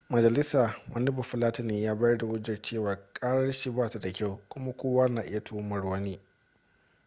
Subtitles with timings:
[0.09, 4.73] majalisa wani bafulatani ya bayar da hujjar cewa karar shi ba ta da kyau kuma
[4.73, 6.19] kowa na iya tuhumar wani